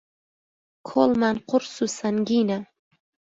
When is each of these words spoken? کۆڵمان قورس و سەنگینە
کۆڵمان 0.87 1.35
قورس 1.49 1.75
و 1.83 1.87
سەنگینە 1.97 2.59